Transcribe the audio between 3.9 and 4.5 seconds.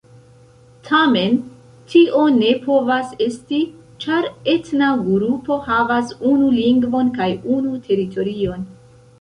ĉar